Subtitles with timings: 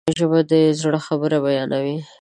[0.17, 1.97] ژبه د زړه خبر بیانوي